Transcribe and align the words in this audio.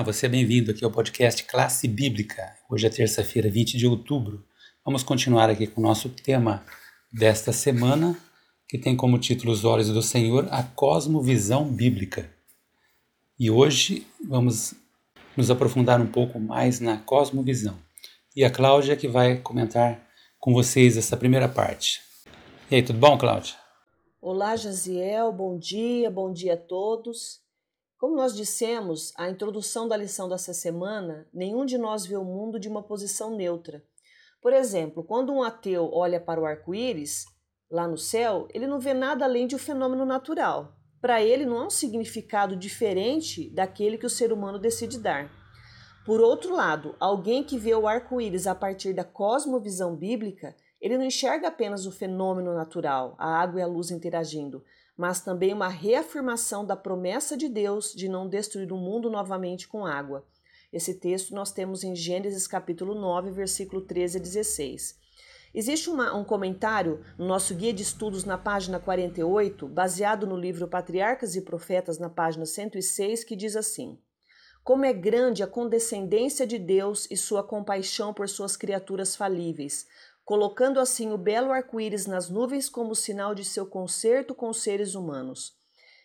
Olá, 0.00 0.12
você 0.14 0.24
é 0.24 0.28
bem-vindo 0.30 0.70
aqui 0.70 0.82
ao 0.82 0.90
podcast 0.90 1.44
Classe 1.44 1.86
Bíblica. 1.86 2.56
Hoje 2.70 2.86
é 2.86 2.88
terça-feira, 2.88 3.50
20 3.50 3.76
de 3.76 3.86
outubro. 3.86 4.42
Vamos 4.82 5.02
continuar 5.02 5.50
aqui 5.50 5.66
com 5.66 5.78
o 5.78 5.84
nosso 5.84 6.08
tema 6.08 6.64
desta 7.12 7.52
semana, 7.52 8.18
que 8.66 8.78
tem 8.78 8.96
como 8.96 9.18
título 9.18 9.52
Os 9.52 9.62
Olhos 9.62 9.90
do 9.90 10.00
Senhor, 10.00 10.48
a 10.50 10.62
Cosmovisão 10.62 11.66
Bíblica. 11.66 12.30
E 13.38 13.50
hoje 13.50 14.06
vamos 14.26 14.72
nos 15.36 15.50
aprofundar 15.50 16.00
um 16.00 16.06
pouco 16.06 16.40
mais 16.40 16.80
na 16.80 16.96
cosmovisão. 16.96 17.76
E 18.34 18.42
a 18.42 18.50
Cláudia 18.50 18.96
que 18.96 19.06
vai 19.06 19.36
comentar 19.36 20.00
com 20.38 20.54
vocês 20.54 20.96
essa 20.96 21.14
primeira 21.14 21.46
parte. 21.46 22.00
E 22.70 22.76
aí, 22.76 22.82
tudo 22.82 22.98
bom, 22.98 23.18
Cláudia? 23.18 23.54
Olá, 24.18 24.56
Jaziel, 24.56 25.30
bom 25.30 25.58
dia, 25.58 26.10
bom 26.10 26.32
dia 26.32 26.54
a 26.54 26.56
todos. 26.56 27.49
Como 28.00 28.16
nós 28.16 28.34
dissemos, 28.34 29.12
a 29.14 29.28
introdução 29.28 29.86
da 29.86 29.94
lição 29.94 30.26
dessa 30.26 30.54
semana, 30.54 31.28
nenhum 31.34 31.66
de 31.66 31.76
nós 31.76 32.06
vê 32.06 32.16
o 32.16 32.24
mundo 32.24 32.58
de 32.58 32.66
uma 32.66 32.82
posição 32.82 33.36
neutra. 33.36 33.84
Por 34.40 34.54
exemplo, 34.54 35.04
quando 35.04 35.30
um 35.30 35.42
ateu 35.42 35.90
olha 35.92 36.18
para 36.18 36.40
o 36.40 36.46
arco-íris, 36.46 37.26
lá 37.70 37.86
no 37.86 37.98
céu, 37.98 38.48
ele 38.54 38.66
não 38.66 38.80
vê 38.80 38.94
nada 38.94 39.26
além 39.26 39.46
de 39.46 39.54
um 39.54 39.58
fenômeno 39.58 40.06
natural. 40.06 40.78
Para 40.98 41.20
ele, 41.20 41.44
não 41.44 41.58
há 41.58 41.66
um 41.66 41.70
significado 41.70 42.56
diferente 42.56 43.50
daquele 43.50 43.98
que 43.98 44.06
o 44.06 44.10
ser 44.10 44.32
humano 44.32 44.58
decide 44.58 44.98
dar. 44.98 45.30
Por 46.06 46.22
outro 46.22 46.54
lado, 46.54 46.96
alguém 46.98 47.44
que 47.44 47.58
vê 47.58 47.74
o 47.74 47.86
arco-íris 47.86 48.46
a 48.46 48.54
partir 48.54 48.94
da 48.94 49.04
cosmovisão 49.04 49.94
bíblica, 49.94 50.56
ele 50.80 50.96
não 50.96 51.04
enxerga 51.04 51.48
apenas 51.48 51.84
o 51.84 51.92
fenômeno 51.92 52.54
natural, 52.54 53.14
a 53.18 53.28
água 53.28 53.60
e 53.60 53.62
a 53.62 53.66
luz 53.66 53.90
interagindo, 53.90 54.64
mas 54.96 55.20
também 55.20 55.52
uma 55.52 55.68
reafirmação 55.68 56.64
da 56.64 56.76
promessa 56.76 57.36
de 57.36 57.48
Deus 57.48 57.92
de 57.92 58.08
não 58.08 58.28
destruir 58.28 58.72
o 58.72 58.76
mundo 58.76 59.10
novamente 59.10 59.66
com 59.66 59.86
água. 59.86 60.26
Esse 60.72 60.94
texto 60.94 61.34
nós 61.34 61.50
temos 61.50 61.82
em 61.82 61.96
Gênesis 61.96 62.46
capítulo 62.46 62.94
9, 62.94 63.30
versículo 63.30 63.82
13 63.82 64.18
a 64.18 64.20
16. 64.20 65.00
Existe 65.52 65.90
uma, 65.90 66.14
um 66.14 66.22
comentário 66.22 67.04
no 67.18 67.26
nosso 67.26 67.54
guia 67.56 67.72
de 67.72 67.82
estudos 67.82 68.24
na 68.24 68.38
página 68.38 68.78
48, 68.78 69.66
baseado 69.66 70.26
no 70.26 70.36
livro 70.36 70.68
Patriarcas 70.68 71.34
e 71.34 71.42
Profetas, 71.42 71.98
na 71.98 72.08
página 72.08 72.46
106, 72.46 73.24
que 73.24 73.34
diz 73.34 73.56
assim: 73.56 73.98
Como 74.62 74.84
é 74.84 74.92
grande 74.92 75.42
a 75.42 75.48
condescendência 75.48 76.46
de 76.46 76.56
Deus 76.56 77.08
e 77.10 77.16
sua 77.16 77.42
compaixão 77.42 78.14
por 78.14 78.28
suas 78.28 78.56
criaturas 78.56 79.16
falíveis, 79.16 79.88
colocando 80.30 80.78
assim 80.78 81.10
o 81.10 81.18
belo 81.18 81.50
arco-íris 81.50 82.06
nas 82.06 82.30
nuvens 82.30 82.68
como 82.68 82.94
sinal 82.94 83.34
de 83.34 83.44
seu 83.44 83.66
concerto 83.66 84.32
com 84.32 84.48
os 84.48 84.62
seres 84.62 84.94
humanos. 84.94 85.56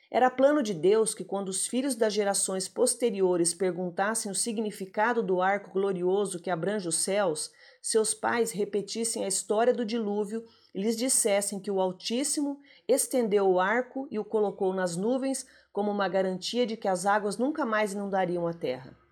Era 0.10 0.32
plano 0.32 0.64
de 0.64 0.74
Deus 0.74 1.14
que, 1.14 1.24
quando 1.24 1.50
os 1.50 1.68
filhos 1.68 1.94
das 1.94 2.12
gerações 2.12 2.68
posteriores 2.68 3.54
perguntassem 3.54 4.32
o 4.32 4.34
significado 4.34 5.22
do 5.22 5.44
arco 5.44 5.70
glorioso 5.70 6.40
que 6.40 6.50
abrange 6.50 6.88
os 6.88 6.96
céus, 6.96 7.52
seus 7.80 8.16
pais 8.16 8.52
repetissem 8.52 9.24
a 9.24 9.28
história 9.28 9.72
do 9.72 9.86
dilúvio 9.86 10.44
e 10.74 10.82
lhes 10.82 10.98
dissessem 10.98 11.60
que 11.60 11.70
o 11.70 11.80
Altíssimo 11.80 12.60
estendeu 12.88 13.48
o 13.48 13.60
arco 13.60 14.08
e 14.10 14.18
o 14.18 14.26
colocou 14.26 14.74
nas 14.74 14.96
nuvens 14.96 15.46
como 15.72 15.92
uma 15.92 16.08
garantia 16.08 16.66
de 16.66 16.76
que 16.76 16.88
as 16.88 17.06
águas 17.06 17.38
nunca 17.38 17.64
mais 17.64 17.94
inundariam 17.94 18.48
a 18.48 18.54
terra. 18.56 19.05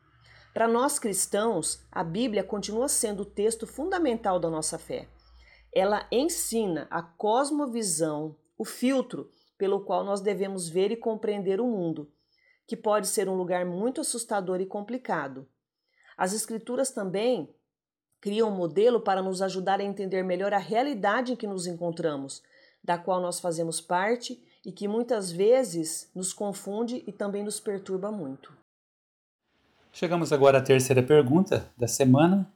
Para 0.54 0.68
nós 0.68 1.00
cristãos, 1.00 1.84
a 1.92 2.04
Bíblia 2.04 2.44
continua 2.44 2.88
sendo 2.88 3.24
o 3.24 3.26
texto 3.26 3.66
fundamental 3.66 4.40
da 4.40 4.52
nossa 4.52 4.78
fé. 4.78 5.10
Ela 5.74 6.08
ensina 6.12 6.86
a 6.92 7.02
cosmovisão, 7.02 8.36
o 8.56 8.64
filtro 8.64 9.32
pelo 9.58 9.84
qual 9.84 10.04
nós 10.04 10.22
devemos 10.22 10.70
ver 10.70 10.92
e 10.92 10.96
compreender 10.96 11.60
o 11.60 11.66
mundo, 11.66 12.12
que 12.68 12.78
pode 12.78 13.08
ser 13.08 13.28
um 13.28 13.34
lugar 13.34 13.66
muito 13.66 14.00
assustador 14.00 14.62
e 14.62 14.66
complicado. 14.68 15.48
As 16.16 16.34
Escrituras 16.34 16.92
também 16.92 17.50
criam 18.22 18.50
um 18.50 18.56
modelo 18.56 19.02
para 19.02 19.24
nos 19.24 19.42
ajudar 19.42 19.80
a 19.80 19.84
entender 19.84 20.22
melhor 20.22 20.54
a 20.54 20.60
realidade 20.60 21.34
em 21.34 21.36
que 21.36 21.48
nos 21.48 21.66
encontramos, 21.66 22.44
da 22.84 22.96
qual 22.96 23.20
nós 23.20 23.40
fazemos 23.40 23.82
parte 23.82 24.40
e 24.64 24.72
que 24.72 24.88
muitas 24.88 25.32
vezes 25.32 26.12
nos 26.14 26.32
confunde 26.32 27.04
e 27.08 27.12
também 27.12 27.44
nos 27.44 27.60
perturba 27.60 28.12
muito. 28.12 28.63
Chegamos 29.96 30.34
agora 30.34 30.58
à 30.58 30.62
terceira 30.62 31.04
pergunta 31.04 31.72
da 31.78 31.88
semana. 31.88 32.52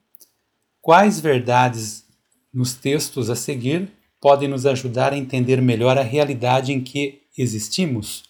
Quais 0.81 1.19
verdades 1.19 2.03
nos 2.51 2.73
textos 2.73 3.29
a 3.29 3.35
seguir 3.35 3.91
podem 4.19 4.49
nos 4.49 4.65
ajudar 4.65 5.13
a 5.13 5.17
entender 5.17 5.61
melhor 5.61 5.99
a 5.99 6.01
realidade 6.01 6.73
em 6.73 6.81
que 6.81 7.21
existimos? 7.37 8.23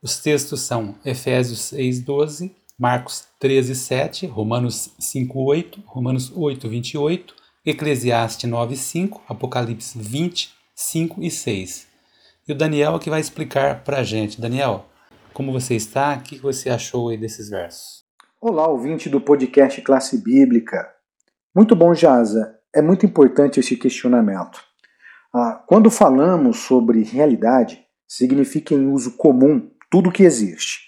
Os 0.00 0.18
textos 0.18 0.60
são 0.60 0.94
Efésios 1.04 1.72
6:12, 1.72 2.54
Marcos 2.78 3.24
13:7, 3.40 4.24
Romanos 4.24 4.90
5:8, 5.00 5.82
Romanos 5.84 6.30
8:28, 6.30 7.34
Eclesiastes 7.66 8.48
9:5, 8.48 9.20
Apocalipse 9.28 9.98
20, 9.98 10.54
5 10.76 11.20
e 11.20 11.28
6. 11.28 11.88
E 12.46 12.52
o 12.52 12.56
Daniel 12.56 12.94
é 12.94 12.98
que 13.00 13.10
vai 13.10 13.20
explicar 13.20 13.82
para 13.82 13.98
a 13.98 14.04
gente. 14.04 14.40
Daniel, 14.40 14.86
como 15.32 15.50
você 15.50 15.74
está? 15.74 16.14
O 16.14 16.20
que 16.20 16.38
você 16.38 16.70
achou 16.70 17.08
aí 17.08 17.16
desses 17.16 17.50
versos? 17.50 18.03
Olá, 18.46 18.68
ouvinte 18.68 19.08
do 19.08 19.22
podcast 19.22 19.80
Classe 19.80 20.22
Bíblica. 20.22 20.86
Muito 21.56 21.74
bom, 21.74 21.94
Jaza. 21.94 22.54
É 22.74 22.82
muito 22.82 23.06
importante 23.06 23.58
esse 23.58 23.74
questionamento. 23.74 24.60
Ah, 25.34 25.64
quando 25.66 25.90
falamos 25.90 26.58
sobre 26.58 27.02
realidade, 27.04 27.82
significa 28.06 28.74
em 28.74 28.92
uso 28.92 29.16
comum 29.16 29.70
tudo 29.90 30.12
que 30.12 30.24
existe. 30.24 30.80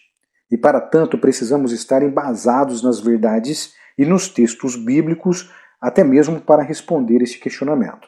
E 0.50 0.58
para 0.58 0.82
tanto 0.82 1.16
precisamos 1.16 1.72
estar 1.72 2.02
embasados 2.02 2.82
nas 2.82 3.00
verdades 3.00 3.72
e 3.96 4.04
nos 4.04 4.28
textos 4.28 4.76
bíblicos, 4.76 5.50
até 5.80 6.04
mesmo 6.04 6.38
para 6.38 6.62
responder 6.62 7.22
esse 7.22 7.38
questionamento. 7.38 8.06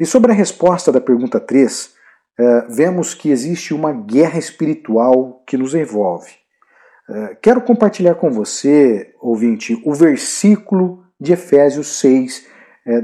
E 0.00 0.04
sobre 0.04 0.32
a 0.32 0.34
resposta 0.34 0.90
da 0.90 1.00
pergunta 1.00 1.38
3, 1.38 1.94
eh, 2.36 2.66
vemos 2.68 3.14
que 3.14 3.30
existe 3.30 3.72
uma 3.72 3.92
guerra 3.92 4.40
espiritual 4.40 5.44
que 5.46 5.56
nos 5.56 5.76
envolve. 5.76 6.42
É, 7.08 7.34
quero 7.34 7.60
compartilhar 7.60 8.14
com 8.14 8.30
você, 8.30 9.14
ouvinte, 9.20 9.80
o 9.84 9.92
versículo 9.92 11.04
de 11.20 11.32
Efésios 11.32 11.98
6, 11.98 12.46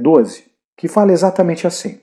12, 0.00 0.40
é, 0.40 0.44
que 0.76 0.88
fala 0.88 1.12
exatamente 1.12 1.66
assim: 1.66 2.00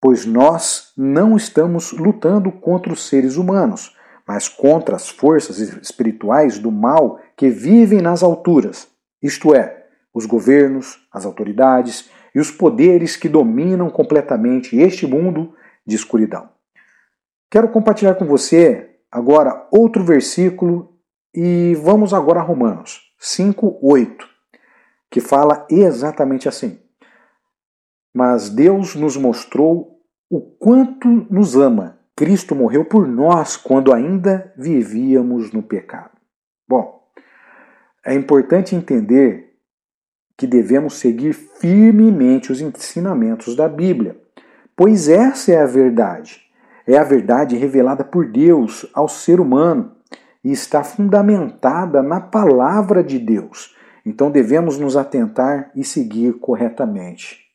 Pois 0.00 0.26
nós 0.26 0.92
não 0.96 1.36
estamos 1.36 1.92
lutando 1.92 2.52
contra 2.52 2.92
os 2.92 3.08
seres 3.08 3.36
humanos, 3.36 3.96
mas 4.26 4.48
contra 4.48 4.96
as 4.96 5.08
forças 5.08 5.58
espirituais 5.58 6.58
do 6.58 6.70
mal 6.70 7.18
que 7.36 7.48
vivem 7.48 8.00
nas 8.00 8.22
alturas, 8.22 8.88
isto 9.22 9.54
é, 9.54 9.86
os 10.12 10.26
governos, 10.26 11.06
as 11.12 11.24
autoridades 11.24 12.10
e 12.34 12.40
os 12.40 12.50
poderes 12.50 13.16
que 13.16 13.28
dominam 13.28 13.88
completamente 13.88 14.76
este 14.76 15.06
mundo 15.06 15.54
de 15.86 15.96
escuridão. 15.96 16.50
Quero 17.50 17.68
compartilhar 17.68 18.14
com 18.16 18.26
você 18.26 18.90
agora 19.10 19.66
outro 19.70 20.04
versículo 20.04 20.95
e 21.36 21.74
vamos 21.74 22.14
agora 22.14 22.40
a 22.40 22.42
Romanos 22.42 23.12
5, 23.18 23.78
8, 23.82 24.26
que 25.10 25.20
fala 25.20 25.66
exatamente 25.70 26.48
assim. 26.48 26.80
Mas 28.14 28.48
Deus 28.48 28.94
nos 28.94 29.18
mostrou 29.18 30.00
o 30.30 30.40
quanto 30.40 31.06
nos 31.30 31.54
ama. 31.54 31.98
Cristo 32.16 32.54
morreu 32.54 32.86
por 32.86 33.06
nós 33.06 33.54
quando 33.54 33.92
ainda 33.92 34.50
vivíamos 34.56 35.52
no 35.52 35.62
pecado. 35.62 36.12
Bom, 36.66 37.06
é 38.04 38.14
importante 38.14 38.74
entender 38.74 39.58
que 40.38 40.46
devemos 40.46 40.94
seguir 40.94 41.34
firmemente 41.34 42.50
os 42.50 42.62
ensinamentos 42.62 43.54
da 43.54 43.68
Bíblia, 43.68 44.18
pois 44.74 45.06
essa 45.06 45.52
é 45.52 45.60
a 45.60 45.66
verdade. 45.66 46.40
É 46.86 46.96
a 46.96 47.04
verdade 47.04 47.56
revelada 47.56 48.04
por 48.04 48.26
Deus 48.26 48.88
ao 48.94 49.06
ser 49.06 49.38
humano 49.38 49.95
e 50.46 50.52
está 50.52 50.84
fundamentada 50.84 52.04
na 52.04 52.20
palavra 52.20 53.02
de 53.02 53.18
Deus. 53.18 53.74
Então 54.04 54.30
devemos 54.30 54.78
nos 54.78 54.96
atentar 54.96 55.72
e 55.74 55.82
seguir 55.82 56.34
corretamente. 56.34 57.45